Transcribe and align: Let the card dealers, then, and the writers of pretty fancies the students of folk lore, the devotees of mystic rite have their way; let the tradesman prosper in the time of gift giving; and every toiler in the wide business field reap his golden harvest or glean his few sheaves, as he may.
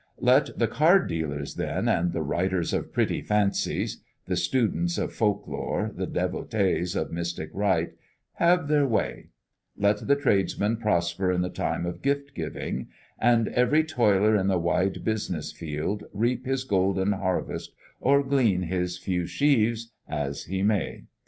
Let 0.21 0.57
the 0.57 0.67
card 0.67 1.07
dealers, 1.07 1.53
then, 1.53 1.87
and 1.87 2.11
the 2.11 2.23
writers 2.23 2.73
of 2.73 2.91
pretty 2.91 3.21
fancies 3.21 4.01
the 4.25 4.35
students 4.35 4.97
of 4.97 5.13
folk 5.13 5.47
lore, 5.47 5.91
the 5.93 6.07
devotees 6.07 6.95
of 6.95 7.11
mystic 7.11 7.51
rite 7.53 7.93
have 8.37 8.67
their 8.67 8.87
way; 8.87 9.29
let 9.77 10.07
the 10.07 10.15
tradesman 10.15 10.77
prosper 10.77 11.31
in 11.31 11.41
the 11.41 11.51
time 11.51 11.85
of 11.85 12.01
gift 12.01 12.33
giving; 12.33 12.87
and 13.19 13.47
every 13.49 13.83
toiler 13.83 14.35
in 14.35 14.47
the 14.47 14.57
wide 14.57 15.05
business 15.05 15.51
field 15.51 16.05
reap 16.13 16.47
his 16.47 16.63
golden 16.63 17.11
harvest 17.11 17.75
or 17.99 18.23
glean 18.23 18.63
his 18.63 18.97
few 18.97 19.27
sheaves, 19.27 19.91
as 20.09 20.45
he 20.45 20.63
may. 20.63 21.03